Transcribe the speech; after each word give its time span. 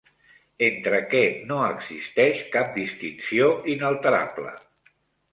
Entre 0.67 0.99
què 1.09 1.19
no 1.49 1.59
existeix 1.65 2.41
cap 2.55 2.71
distinció 2.77 3.51
inalterable? 3.75 4.55